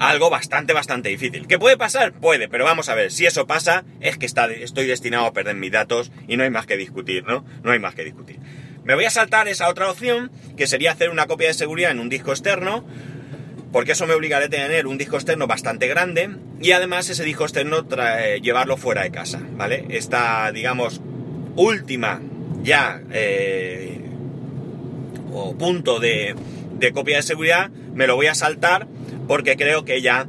algo 0.00 0.28
bastante, 0.28 0.72
bastante 0.72 1.08
difícil. 1.08 1.46
¿Qué 1.46 1.60
puede 1.60 1.76
pasar? 1.76 2.12
Puede, 2.12 2.48
pero 2.48 2.64
vamos 2.64 2.88
a 2.88 2.96
ver, 2.96 3.12
si 3.12 3.24
eso 3.24 3.46
pasa, 3.46 3.84
es 4.00 4.18
que 4.18 4.26
estoy 4.26 4.86
destinado 4.86 5.26
a 5.26 5.32
perder 5.32 5.54
mis 5.54 5.70
datos 5.70 6.10
y 6.26 6.36
no 6.36 6.42
hay 6.42 6.50
más 6.50 6.66
que 6.66 6.76
discutir, 6.76 7.24
¿no? 7.24 7.44
No 7.62 7.70
hay 7.70 7.78
más 7.78 7.94
que 7.94 8.04
discutir. 8.04 8.40
Me 8.86 8.94
voy 8.94 9.04
a 9.04 9.10
saltar 9.10 9.48
esa 9.48 9.68
otra 9.68 9.90
opción, 9.90 10.30
que 10.56 10.68
sería 10.68 10.92
hacer 10.92 11.10
una 11.10 11.26
copia 11.26 11.48
de 11.48 11.54
seguridad 11.54 11.90
en 11.90 11.98
un 11.98 12.08
disco 12.08 12.30
externo, 12.30 12.86
porque 13.72 13.92
eso 13.92 14.06
me 14.06 14.14
obligaría 14.14 14.46
a 14.46 14.48
tener 14.48 14.86
un 14.86 14.96
disco 14.96 15.16
externo 15.16 15.48
bastante 15.48 15.88
grande 15.88 16.30
y 16.60 16.70
además 16.70 17.10
ese 17.10 17.24
disco 17.24 17.42
externo 17.42 17.84
llevarlo 18.40 18.76
fuera 18.76 19.02
de 19.02 19.10
casa, 19.10 19.40
¿vale? 19.56 19.86
Esta, 19.88 20.52
digamos, 20.52 21.00
última 21.56 22.22
ya 22.62 23.02
eh, 23.10 24.02
o 25.32 25.56
punto 25.56 25.98
de, 25.98 26.36
de 26.78 26.92
copia 26.92 27.16
de 27.16 27.22
seguridad 27.22 27.70
me 27.92 28.06
lo 28.06 28.14
voy 28.14 28.28
a 28.28 28.36
saltar 28.36 28.86
porque 29.26 29.56
creo 29.56 29.84
que 29.84 30.00
ya, 30.00 30.28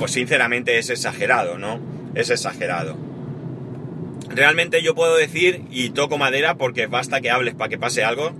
pues 0.00 0.10
sinceramente 0.10 0.78
es 0.78 0.90
exagerado, 0.90 1.58
¿no? 1.58 1.78
Es 2.16 2.30
exagerado. 2.30 3.13
Realmente 4.34 4.82
yo 4.82 4.94
puedo 4.94 5.16
decir, 5.16 5.62
y 5.70 5.90
toco 5.90 6.18
madera 6.18 6.56
porque 6.56 6.86
basta 6.86 7.20
que 7.20 7.30
hables 7.30 7.54
para 7.54 7.68
que 7.68 7.78
pase 7.78 8.04
algo, 8.04 8.32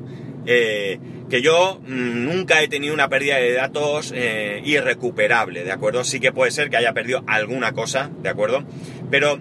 eh, 0.46 0.98
que 1.30 1.40
yo 1.40 1.80
mm, 1.86 2.24
nunca 2.24 2.62
he 2.62 2.68
tenido 2.68 2.94
una 2.94 3.08
pérdida 3.08 3.36
de 3.36 3.52
datos 3.52 4.12
eh, 4.14 4.60
irrecuperable, 4.64 5.64
¿de 5.64 5.72
acuerdo? 5.72 6.04
Sí 6.04 6.20
que 6.20 6.32
puede 6.32 6.50
ser 6.50 6.70
que 6.70 6.76
haya 6.76 6.92
perdido 6.92 7.24
alguna 7.26 7.72
cosa, 7.72 8.10
¿de 8.22 8.28
acuerdo? 8.28 8.64
Pero 9.10 9.40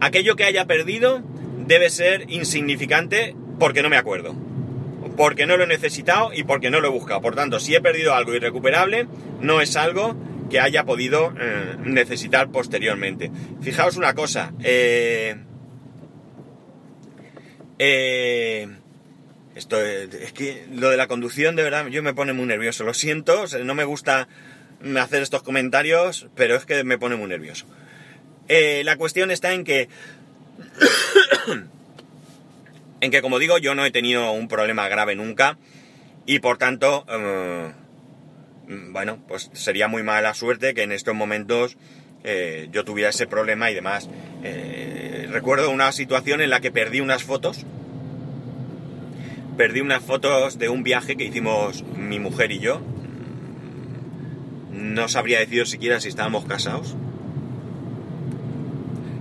aquello 0.00 0.36
que 0.36 0.44
haya 0.44 0.66
perdido 0.66 1.22
debe 1.66 1.90
ser 1.90 2.26
insignificante 2.28 3.34
porque 3.58 3.82
no 3.82 3.90
me 3.90 3.96
acuerdo. 3.96 4.34
Porque 5.16 5.46
no 5.46 5.56
lo 5.56 5.64
he 5.64 5.66
necesitado 5.66 6.32
y 6.32 6.44
porque 6.44 6.70
no 6.70 6.80
lo 6.80 6.88
he 6.88 6.90
buscado. 6.90 7.20
Por 7.20 7.34
tanto, 7.34 7.60
si 7.60 7.74
he 7.74 7.80
perdido 7.80 8.14
algo 8.14 8.34
irrecuperable, 8.34 9.06
no 9.40 9.60
es 9.60 9.76
algo 9.76 10.16
que 10.48 10.60
haya 10.60 10.84
podido 10.84 11.34
eh, 11.38 11.76
necesitar 11.84 12.50
posteriormente. 12.50 13.30
Fijaos 13.60 13.96
una 13.96 14.14
cosa. 14.14 14.52
Eh, 14.62 15.36
eh, 17.78 18.68
esto 19.54 19.80
es 19.80 20.32
que 20.32 20.66
lo 20.72 20.90
de 20.90 20.96
la 20.96 21.08
conducción 21.08 21.56
de 21.56 21.62
verdad 21.62 21.86
yo 21.88 22.02
me 22.02 22.14
pone 22.14 22.32
muy 22.32 22.46
nervioso. 22.46 22.84
Lo 22.84 22.94
siento, 22.94 23.44
no 23.64 23.74
me 23.74 23.84
gusta 23.84 24.28
hacer 24.98 25.22
estos 25.22 25.42
comentarios, 25.42 26.28
pero 26.34 26.56
es 26.56 26.64
que 26.66 26.84
me 26.84 26.98
pone 26.98 27.16
muy 27.16 27.28
nervioso. 27.28 27.66
la 28.48 28.96
cuestión 28.96 29.30
está 29.30 29.52
en 29.52 29.64
que 29.64 29.88
en 33.00 33.10
que 33.10 33.22
como 33.22 33.38
digo 33.38 33.58
yo 33.58 33.74
no 33.74 33.84
he 33.84 33.90
tenido 33.90 34.32
un 34.32 34.48
problema 34.48 34.88
grave 34.88 35.14
nunca 35.16 35.58
y 36.26 36.38
por 36.38 36.58
tanto 36.58 37.04
Mm, 38.72 38.92
bueno, 38.92 39.22
pues 39.26 39.50
sería 39.52 39.88
muy 39.88 40.02
mala 40.02 40.34
suerte 40.34 40.74
que 40.74 40.82
en 40.82 40.92
estos 40.92 41.14
momentos 41.14 41.76
eh, 42.24 42.68
yo 42.70 42.84
tuviera 42.84 43.10
ese 43.10 43.26
problema 43.26 43.70
y 43.70 43.74
demás. 43.74 44.08
Eh, 44.42 45.01
recuerdo 45.32 45.70
una 45.70 45.90
situación 45.92 46.40
en 46.40 46.50
la 46.50 46.60
que 46.60 46.70
perdí 46.70 47.00
unas 47.00 47.24
fotos. 47.24 47.64
Perdí 49.56 49.80
unas 49.80 50.02
fotos 50.02 50.58
de 50.58 50.68
un 50.68 50.82
viaje 50.82 51.16
que 51.16 51.24
hicimos 51.24 51.84
mi 51.96 52.18
mujer 52.18 52.52
y 52.52 52.58
yo. 52.58 52.80
No 54.70 55.08
sabría 55.08 55.40
decir 55.40 55.66
siquiera 55.66 56.00
si 56.00 56.08
estábamos 56.08 56.44
casados. 56.44 56.96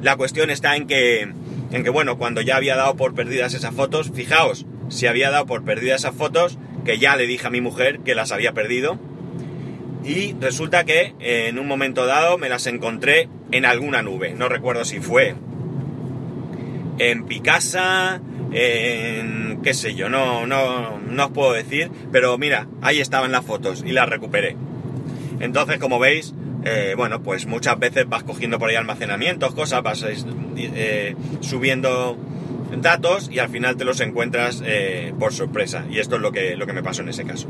La 0.01 0.15
cuestión 0.15 0.49
está 0.49 0.75
en 0.75 0.87
que, 0.87 1.21
en 1.21 1.83
que, 1.83 1.89
bueno, 1.89 2.17
cuando 2.17 2.41
ya 2.41 2.57
había 2.57 2.75
dado 2.75 2.95
por 2.95 3.13
perdidas 3.13 3.53
esas 3.53 3.73
fotos, 3.73 4.11
fijaos, 4.13 4.65
si 4.89 5.07
había 5.07 5.29
dado 5.29 5.45
por 5.45 5.63
perdidas 5.63 6.01
esas 6.01 6.15
fotos, 6.15 6.57
que 6.85 6.97
ya 6.97 7.15
le 7.15 7.27
dije 7.27 7.47
a 7.47 7.51
mi 7.51 7.61
mujer 7.61 7.99
que 7.99 8.15
las 8.15 8.31
había 8.31 8.53
perdido, 8.53 8.97
y 10.03 10.33
resulta 10.39 10.83
que 10.83 11.13
eh, 11.19 11.47
en 11.49 11.59
un 11.59 11.67
momento 11.67 12.07
dado 12.07 12.39
me 12.39 12.49
las 12.49 12.65
encontré 12.65 13.29
en 13.51 13.65
alguna 13.65 14.01
nube. 14.01 14.33
No 14.33 14.49
recuerdo 14.49 14.85
si 14.85 14.99
fue 14.99 15.35
en 16.97 17.25
Picasa, 17.25 18.21
en 18.51 19.61
qué 19.63 19.73
sé 19.73 19.95
yo, 19.95 20.09
no, 20.09 20.45
no, 20.45 20.99
no 20.99 21.25
os 21.25 21.31
puedo 21.31 21.53
decir, 21.53 21.89
pero 22.11 22.37
mira, 22.37 22.67
ahí 22.81 22.99
estaban 22.99 23.31
las 23.31 23.45
fotos 23.45 23.83
y 23.85 23.91
las 23.91 24.09
recuperé. 24.09 24.55
Entonces, 25.39 25.79
como 25.79 25.99
veis, 25.99 26.33
eh, 26.63 26.93
bueno, 26.95 27.23
pues 27.23 27.45
muchas 27.45 27.79
veces 27.79 28.07
vas 28.07 28.23
cogiendo 28.23 28.59
por 28.59 28.69
ahí 28.69 28.75
almacenamientos, 28.75 29.55
cosas, 29.55 29.81
vas 29.81 30.05
eh, 30.05 31.15
subiendo 31.39 32.17
datos 32.79 33.29
y 33.31 33.39
al 33.39 33.49
final 33.49 33.77
te 33.77 33.85
los 33.85 33.99
encuentras 34.01 34.63
por 35.19 35.33
sorpresa. 35.33 35.85
Y 35.89 35.99
esto 35.99 36.17
es 36.17 36.21
lo 36.21 36.31
que, 36.31 36.55
lo 36.55 36.67
que 36.67 36.73
me 36.73 36.83
pasó 36.83 37.01
en 37.01 37.09
ese 37.09 37.23
caso. 37.25 37.47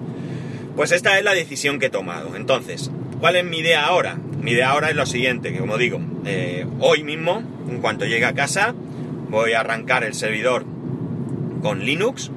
Pues 0.75 0.91
esta 0.91 1.17
es 1.17 1.23
la 1.23 1.33
decisión 1.33 1.79
que 1.79 1.87
he 1.87 1.89
tomado. 1.89 2.35
Entonces, 2.35 2.91
¿cuál 3.19 3.35
es 3.35 3.45
mi 3.45 3.59
idea 3.59 3.85
ahora? 3.85 4.17
Mi 4.41 4.51
idea 4.51 4.71
ahora 4.71 4.89
es 4.89 4.95
lo 4.95 5.05
siguiente, 5.05 5.51
que 5.51 5.59
como 5.59 5.77
digo, 5.77 5.99
eh, 6.25 6.65
hoy 6.79 7.03
mismo, 7.03 7.43
en 7.69 7.79
cuanto 7.79 8.05
llegue 8.05 8.25
a 8.25 8.33
casa, 8.33 8.73
voy 9.31 9.53
a 9.53 9.61
arrancar 9.61 10.03
el 10.03 10.13
servidor 10.13 10.65
con 11.63 11.79
Linux, 11.83 12.29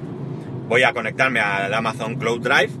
voy 0.67 0.83
a 0.83 0.93
conectarme 0.93 1.41
al 1.41 1.73
Amazon 1.73 2.15
Cloud 2.15 2.41
Drive 2.41 2.71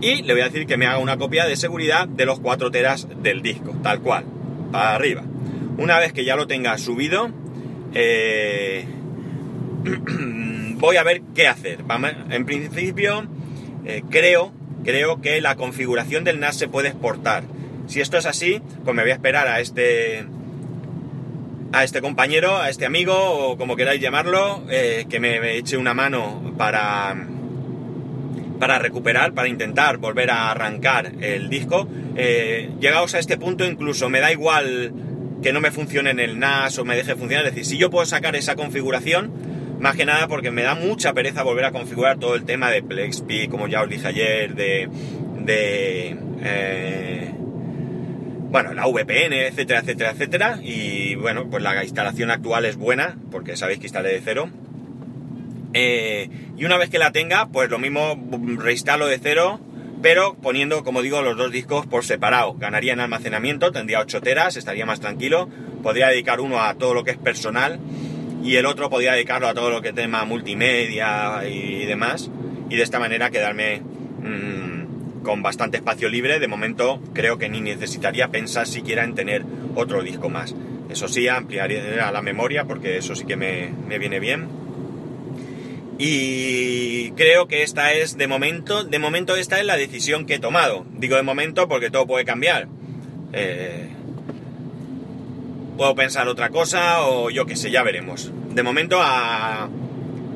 y 0.00 0.22
le 0.22 0.34
voy 0.34 0.42
a 0.42 0.44
decir 0.44 0.66
que 0.66 0.76
me 0.76 0.86
haga 0.86 0.98
una 0.98 1.16
copia 1.16 1.46
de 1.46 1.56
seguridad 1.56 2.06
de 2.06 2.26
los 2.26 2.38
4 2.38 2.70
teras 2.70 3.08
del 3.22 3.42
disco, 3.42 3.74
tal 3.82 4.00
cual, 4.00 4.24
para 4.70 4.94
arriba. 4.94 5.24
Una 5.78 5.98
vez 5.98 6.12
que 6.12 6.24
ya 6.24 6.36
lo 6.36 6.46
tenga 6.46 6.76
subido, 6.78 7.30
eh, 7.94 8.84
voy 10.76 10.96
a 10.96 11.02
ver 11.02 11.22
qué 11.34 11.48
hacer. 11.48 11.80
En 12.30 12.44
principio, 12.44 13.26
eh, 13.84 14.02
creo 14.10 14.52
creo 14.86 15.20
que 15.20 15.40
la 15.40 15.56
configuración 15.56 16.24
del 16.24 16.40
NAS 16.40 16.56
se 16.56 16.68
puede 16.68 16.88
exportar. 16.88 17.42
Si 17.88 18.00
esto 18.00 18.16
es 18.16 18.24
así, 18.24 18.62
pues 18.84 18.96
me 18.96 19.02
voy 19.02 19.10
a 19.10 19.14
esperar 19.14 19.48
a 19.48 19.60
este 19.60 20.24
a 21.76 21.84
este 21.84 22.00
compañero, 22.00 22.56
a 22.56 22.70
este 22.70 22.86
amigo 22.86 23.14
o 23.14 23.58
como 23.58 23.76
queráis 23.76 24.00
llamarlo, 24.00 24.62
eh, 24.70 25.04
que 25.10 25.20
me, 25.20 25.56
eche 25.56 25.76
una 25.76 25.92
mano 25.92 26.54
para 26.56 27.14
para 28.58 28.78
recuperar, 28.78 29.34
para 29.34 29.48
intentar 29.48 29.98
volver 29.98 30.30
a 30.30 30.50
arrancar 30.50 31.12
el 31.20 31.50
disco. 31.50 31.86
Eh, 32.16 32.70
llegados 32.80 33.14
a 33.14 33.18
este 33.18 33.36
punto, 33.36 33.66
incluso 33.66 34.08
me 34.08 34.20
da 34.20 34.32
igual 34.32 34.94
que 35.42 35.52
no 35.52 35.60
me 35.60 35.70
funcione 35.70 36.08
en 36.08 36.20
el 36.20 36.38
NAS 36.38 36.78
o 36.78 36.86
me 36.86 36.96
deje 36.96 37.14
funcionar. 37.14 37.44
Es 37.44 37.52
decir, 37.54 37.66
si 37.66 37.76
yo 37.76 37.90
puedo 37.90 38.06
sacar 38.06 38.34
esa 38.34 38.56
configuración, 38.56 39.30
más 39.78 39.94
que 39.94 40.06
nada 40.06 40.26
porque 40.28 40.50
me 40.50 40.62
da 40.62 40.74
mucha 40.74 41.12
pereza 41.12 41.42
volver 41.42 41.66
a 41.66 41.72
configurar 41.72 42.18
todo 42.18 42.34
el 42.34 42.46
tema 42.46 42.70
de 42.70 42.82
PlexP, 42.82 43.50
como 43.50 43.68
ya 43.68 43.82
os 43.82 43.90
dije 43.90 44.08
ayer, 44.08 44.54
de... 44.54 44.88
de 45.40 46.16
eh, 46.42 47.25
bueno, 48.50 48.74
la 48.74 48.86
VPN, 48.86 49.32
etcétera, 49.32 49.80
etcétera, 49.80 50.10
etcétera. 50.10 50.58
Y 50.62 51.14
bueno, 51.16 51.48
pues 51.50 51.62
la 51.62 51.82
instalación 51.82 52.30
actual 52.30 52.64
es 52.64 52.76
buena, 52.76 53.16
porque 53.30 53.56
sabéis 53.56 53.78
que 53.78 53.86
instalé 53.86 54.10
de 54.10 54.20
cero. 54.24 54.48
Eh, 55.74 56.28
y 56.56 56.64
una 56.64 56.78
vez 56.78 56.88
que 56.88 56.98
la 56.98 57.12
tenga, 57.12 57.48
pues 57.48 57.70
lo 57.70 57.78
mismo 57.78 58.18
reinstalo 58.58 59.06
de 59.06 59.18
cero, 59.18 59.60
pero 60.00 60.34
poniendo, 60.34 60.84
como 60.84 61.02
digo, 61.02 61.22
los 61.22 61.36
dos 61.36 61.52
discos 61.52 61.86
por 61.86 62.04
separado. 62.04 62.54
Ganaría 62.54 62.92
en 62.92 63.00
almacenamiento, 63.00 63.72
tendría 63.72 64.00
8 64.00 64.20
teras, 64.20 64.56
estaría 64.56 64.86
más 64.86 65.00
tranquilo. 65.00 65.48
Podría 65.82 66.08
dedicar 66.08 66.40
uno 66.40 66.62
a 66.62 66.74
todo 66.74 66.94
lo 66.94 67.04
que 67.04 67.12
es 67.12 67.18
personal 67.18 67.80
y 68.46 68.56
el 68.56 68.66
otro 68.66 68.88
podía 68.88 69.12
dedicarlo 69.12 69.48
a 69.48 69.54
todo 69.54 69.70
lo 69.70 69.82
que 69.82 69.92
tema 69.92 70.24
multimedia 70.24 71.42
y 71.48 71.84
demás, 71.84 72.30
y 72.70 72.76
de 72.76 72.82
esta 72.82 73.00
manera 73.00 73.30
quedarme 73.30 73.80
mmm, 73.80 74.65
con 75.26 75.42
bastante 75.42 75.78
espacio 75.78 76.08
libre. 76.08 76.38
De 76.38 76.46
momento 76.46 77.02
creo 77.12 77.36
que 77.36 77.48
ni 77.48 77.60
necesitaría 77.60 78.28
pensar 78.28 78.68
siquiera 78.68 79.02
en 79.02 79.16
tener 79.16 79.44
otro 79.74 80.02
disco 80.02 80.30
más. 80.30 80.54
Eso 80.88 81.08
sí, 81.08 81.26
ampliaría 81.26 82.12
la 82.12 82.22
memoria 82.22 82.64
porque 82.64 82.96
eso 82.96 83.16
sí 83.16 83.26
que 83.26 83.34
me, 83.36 83.70
me 83.88 83.98
viene 83.98 84.20
bien. 84.20 84.46
Y 85.98 87.10
creo 87.12 87.48
que 87.48 87.64
esta 87.64 87.92
es, 87.92 88.16
de 88.16 88.28
momento, 88.28 88.84
de 88.84 88.98
momento 89.00 89.34
esta 89.34 89.58
es 89.58 89.66
la 89.66 89.76
decisión 89.76 90.26
que 90.26 90.34
he 90.34 90.38
tomado. 90.38 90.86
Digo 90.92 91.16
de 91.16 91.22
momento 91.22 91.66
porque 91.66 91.90
todo 91.90 92.06
puede 92.06 92.24
cambiar. 92.24 92.68
Eh, 93.32 93.88
puedo 95.76 95.94
pensar 95.96 96.28
otra 96.28 96.50
cosa 96.50 97.02
o 97.02 97.30
yo 97.30 97.46
qué 97.46 97.56
sé, 97.56 97.72
ya 97.72 97.82
veremos. 97.82 98.30
De 98.54 98.62
momento 98.62 99.00
a, 99.02 99.68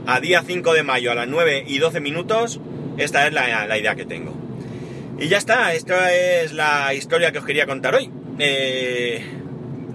a 0.07 0.21
día 0.21 0.43
5 0.45 0.75
de 0.75 0.83
mayo 0.83 1.13
a 1.13 1.15
las 1.15 1.29
9 1.29 1.65
y 1.69 1.79
12 1.79 2.01
minutos, 2.01 2.61
esta 2.99 3.27
es 3.27 3.33
la, 3.33 3.67
la, 3.67 3.79
idea 3.79 3.95
que 3.95 4.05
tengo. 4.05 4.35
Y 5.21 5.29
ya 5.29 5.39
está, 5.39 5.75
esta 5.75 6.12
es 6.15 6.53
la 6.53 6.95
historia 6.95 7.31
que 7.31 7.39
os 7.39 7.45
quería 7.45 7.67
contar 7.67 7.95
hoy. 7.95 8.11
Eh, 8.39 9.23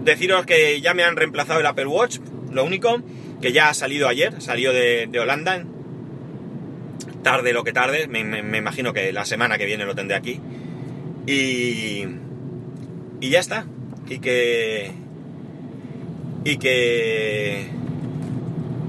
deciros 0.03 0.45
que 0.45 0.79
ya 0.81 0.93
me 0.93 1.03
han 1.03 1.15
reemplazado 1.15 1.59
el 1.59 1.65
Apple 1.65 1.87
Watch, 1.87 2.19
lo 2.51 2.63
único, 2.63 3.01
que 3.41 3.51
ya 3.51 3.69
ha 3.69 3.73
salido 3.73 4.07
ayer, 4.07 4.39
salió 4.39 4.71
de, 4.71 5.09
Holanda, 5.19 5.65
tarde 7.23 7.53
lo 7.53 7.63
que 7.63 7.73
tarde, 7.73 8.07
me, 8.07 8.19
imagino 8.57 8.93
que 8.93 9.11
la 9.11 9.25
semana 9.25 9.57
que 9.57 9.65
viene 9.65 9.85
lo 9.85 9.95
tendré 9.95 10.15
aquí. 10.15 10.39
Y, 11.25 12.05
y 13.19 13.29
ya 13.29 13.39
está. 13.39 13.65
Y 14.07 14.19
que, 14.19 14.91
y 16.43 16.57
que 16.57 17.65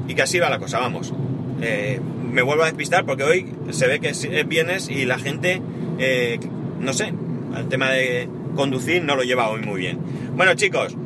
y 0.08 0.14
que 0.14 0.22
así 0.22 0.38
va 0.38 0.50
la 0.50 0.58
cosa, 0.58 0.78
vamos. 0.78 1.12
Eh, 1.60 2.00
me 2.30 2.42
vuelvo 2.42 2.62
a 2.62 2.66
despistar 2.66 3.04
porque 3.06 3.24
hoy 3.24 3.46
se 3.70 3.86
ve 3.86 3.98
que 4.00 4.10
es 4.10 4.28
viernes 4.46 4.88
y 4.88 5.04
la 5.04 5.18
gente, 5.18 5.60
eh, 5.98 6.38
no 6.80 6.92
sé, 6.92 7.12
el 7.56 7.68
tema 7.68 7.90
de 7.90 8.28
conducir 8.54 9.02
no 9.02 9.16
lo 9.16 9.22
lleva 9.22 9.48
hoy 9.48 9.62
muy 9.62 9.80
bien. 9.80 9.98
Bueno 10.36 10.54
chicos, 10.54 10.96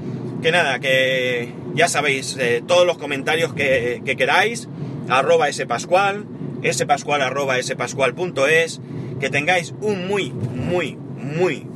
que 0.43 0.53
nada, 0.53 0.79
que 0.79 1.53
ya 1.75 1.89
sabéis, 1.89 2.37
eh, 2.39 2.63
todos 2.67 2.87
los 2.87 2.99
comentarios 2.99 3.53
que, 3.55 4.03
que, 4.05 4.17
queráis, 4.17 4.69
arroba 5.09 5.53
spascual, 5.53 6.27
spascual 6.73 7.23
arroba 7.23 7.61
spascual.es, 7.63 8.81
que 9.21 9.31
tengáis 9.31 9.75
un 9.81 10.09
muy, 10.09 10.31
muy, 10.31 10.97
muy 11.17 11.67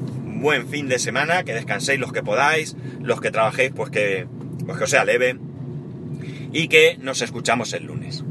buen 0.45 0.69
fin 0.69 0.89
de 0.89 0.99
semana, 0.99 1.45
que 1.45 1.55
descanséis 1.55 1.99
los 1.99 2.13
que 2.13 2.23
podáis, 2.23 2.77
los 3.01 3.21
que 3.21 3.31
trabajéis 3.31 3.73
pues 3.75 3.91
que, 3.91 4.27
pues 4.65 4.79
que 4.79 4.85
os 4.85 4.91
sea 4.91 5.05
leve 5.05 5.37
y 6.53 6.69
que 6.69 6.99
nos 7.01 7.23
escuchamos 7.23 7.73
el 7.73 7.85
lunes. 7.85 8.25